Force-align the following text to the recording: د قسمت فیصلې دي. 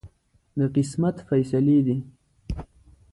د 0.57 0.59
قسمت 0.75 1.15
فیصلې 1.27 1.79
دي. 1.87 1.97